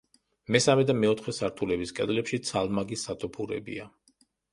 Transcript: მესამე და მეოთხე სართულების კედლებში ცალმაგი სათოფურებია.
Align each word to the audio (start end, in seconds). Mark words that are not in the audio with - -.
მესამე 0.53 0.85
და 0.89 0.93
მეოთხე 1.01 1.33
სართულების 1.39 1.93
კედლებში 1.99 2.39
ცალმაგი 2.47 2.99
სათოფურებია. 3.03 3.87